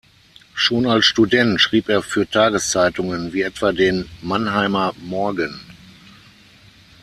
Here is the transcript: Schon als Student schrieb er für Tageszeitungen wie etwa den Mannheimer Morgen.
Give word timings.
Schon 0.55 0.87
als 0.87 1.05
Student 1.05 1.61
schrieb 1.61 1.87
er 1.87 2.01
für 2.01 2.27
Tageszeitungen 2.27 3.33
wie 3.33 3.43
etwa 3.43 3.71
den 3.71 4.09
Mannheimer 4.23 4.95
Morgen. 4.97 5.59